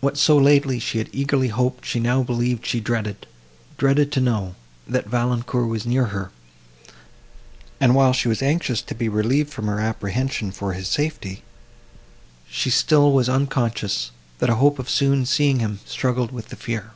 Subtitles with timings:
[0.00, 4.54] What so lately she had eagerly hoped she now believed she dreaded;—dreaded to know,
[4.88, 6.30] that Valancourt was near her;
[7.78, 11.42] and, while she was anxious to be relieved from her apprehension for his safety,
[12.48, 16.92] she still was unconscious, that a hope of soon seeing him, struggled with the fear.